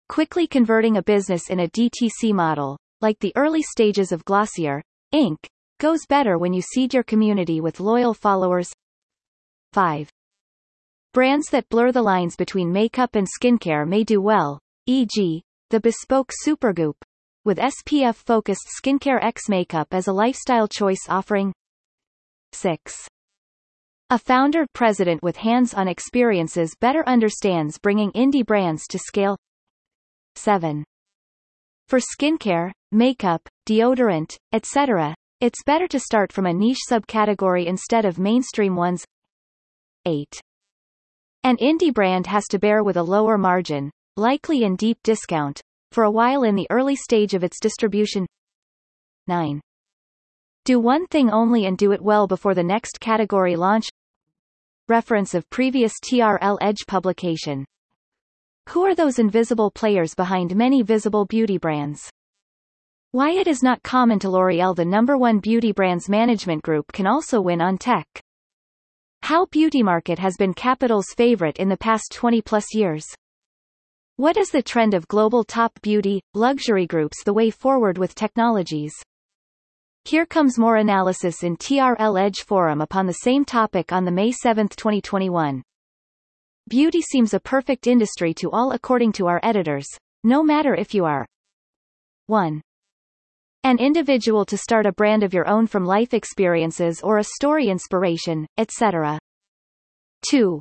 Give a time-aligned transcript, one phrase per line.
[0.09, 4.83] Quickly converting a business in a DTC model, like the early stages of Glossier,
[5.13, 5.37] Inc.,
[5.79, 8.71] goes better when you seed your community with loyal followers.
[9.73, 10.09] 5.
[11.13, 16.31] Brands that blur the lines between makeup and skincare may do well, e.g., the bespoke
[16.47, 16.95] Supergoop,
[17.45, 21.53] with SPF-focused Skincare X makeup as a lifestyle choice offering.
[22.53, 23.09] 6.
[24.11, 29.37] A founder-president with hands-on experiences better understands bringing indie brands to scale.
[30.37, 30.85] 7.
[31.89, 38.19] For skincare, makeup, deodorant, etc., it's better to start from a niche subcategory instead of
[38.19, 39.05] mainstream ones.
[40.05, 40.41] 8.
[41.45, 45.61] An indie brand has to bear with a lower margin, likely in deep discount,
[45.93, 48.27] for a while in the early stage of its distribution.
[49.27, 49.61] 9.
[50.65, 53.89] Do one thing only and do it well before the next category launch.
[54.89, 57.65] Reference of previous TRL Edge publication.
[58.71, 62.11] Who are those invisible players behind many visible beauty brands?
[63.13, 67.07] Why it is not common to L'Oreal the number one beauty brands management group can
[67.07, 68.07] also win on tech.
[69.23, 73.07] How beauty market has been capital's favorite in the past 20 plus years.
[74.17, 78.93] What is the trend of global top beauty, luxury groups the way forward with technologies?
[80.05, 84.33] Here comes more analysis in TRL Edge Forum upon the same topic on the May
[84.33, 85.63] 7, 2021.
[86.69, 89.87] Beauty seems a perfect industry to all according to our editors,
[90.25, 91.25] no matter if you are
[92.27, 92.61] 1.
[93.63, 97.69] An individual to start a brand of your own from life experiences or a story
[97.69, 99.17] inspiration, etc.
[100.29, 100.61] 2.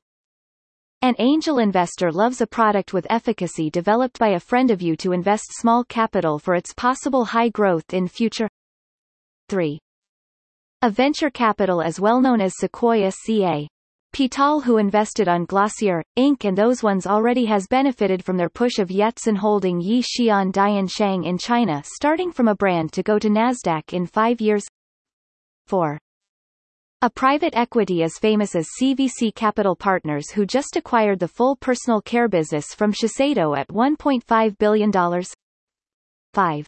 [1.02, 5.12] An angel investor loves a product with efficacy developed by a friend of you to
[5.12, 8.48] invest small capital for its possible high growth in future.
[9.50, 9.80] 3.
[10.84, 13.68] A venture capital as well known as Sequoia CA,
[14.16, 16.46] Pital who invested on Glossier, Inc.
[16.46, 20.88] and those ones already has benefited from their push of Yatsen holding Yi Xian Dian
[20.88, 24.66] Shang in China starting from a brand to go to Nasdaq in five years.
[25.68, 26.00] 4.
[27.02, 32.00] A private equity as famous as CVC Capital Partners who just acquired the full personal
[32.00, 34.94] care business from Shiseido at $1.5 billion.
[36.34, 36.68] 5.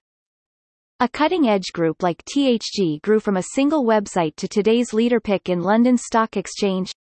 [1.00, 5.62] A cutting-edge group like THG grew from a single website to today's leader pick in
[5.62, 6.91] London Stock Exchange.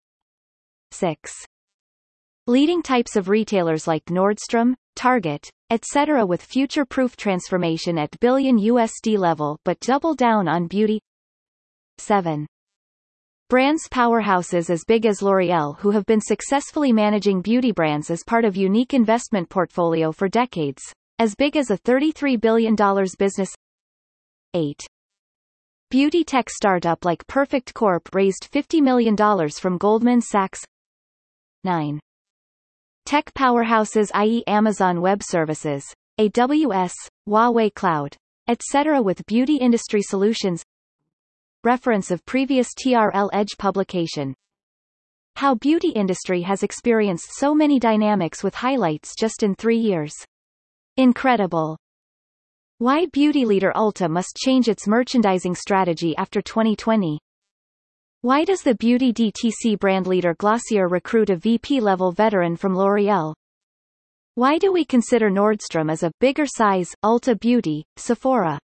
[0.91, 1.31] 6.
[2.47, 6.25] Leading types of retailers like Nordstrom, Target, etc.
[6.25, 10.99] with future-proof transformation at billion USD level but double down on beauty.
[11.97, 12.47] 7.
[13.49, 18.43] Brands powerhouses as big as L'Oreal who have been successfully managing beauty brands as part
[18.43, 20.81] of unique investment portfolio for decades,
[21.19, 22.75] as big as a $33 billion
[23.17, 23.49] business.
[24.53, 24.79] 8.
[25.89, 29.15] Beauty tech startup like Perfect Corp raised $50 million
[29.49, 30.59] from Goldman Sachs.
[31.67, 31.99] 9.
[33.05, 34.41] Tech powerhouses i.e.
[34.47, 35.83] Amazon Web Services,
[36.17, 36.93] AWS,
[37.27, 38.15] Huawei Cloud,
[38.47, 39.01] etc.
[39.01, 40.63] with beauty industry solutions
[41.65, 44.33] Reference of previous TRL Edge publication
[45.35, 50.13] How beauty industry has experienced so many dynamics with highlights just in three years.
[50.95, 51.77] Incredible.
[52.77, 57.19] Why beauty leader Ulta must change its merchandising strategy after 2020
[58.21, 63.33] why does the beauty DTC brand leader Glossier recruit a VP-level veteran from L'Oreal?
[64.33, 68.59] Why do we consider Nordstrom as a bigger size, Ulta Beauty, Sephora?